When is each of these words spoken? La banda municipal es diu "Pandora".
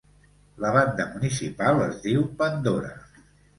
La 0.63 0.71
banda 0.77 1.05
municipal 1.17 1.83
es 1.89 2.01
diu 2.07 2.25
"Pandora". 2.43 2.93